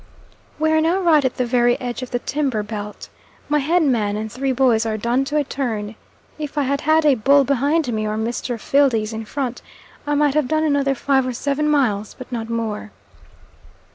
[0.57, 3.09] We are now right at the very edge of the timber belt.
[3.47, 5.93] My head man and three boys are done to a turn.
[6.39, 8.59] If I had had a bull behind me or Mr.
[8.59, 9.61] Fildes in front,
[10.07, 12.89] I might have done another five or seven miles, but not more.